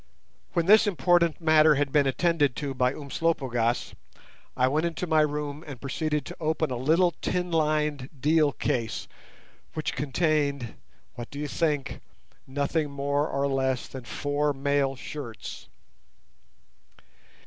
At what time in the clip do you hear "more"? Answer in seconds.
12.89-13.27